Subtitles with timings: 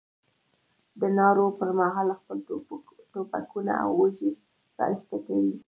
[0.99, 2.37] د نارو پر مهال خپل
[3.11, 4.31] ټوپکونه له اوږې
[4.77, 5.53] را ایسته کوي.